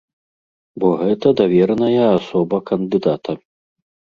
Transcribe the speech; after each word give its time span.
Бо 0.83 0.87
гэта 1.01 1.27
давераная 1.41 2.05
асоба 2.17 2.57
кандыдата. 2.71 3.31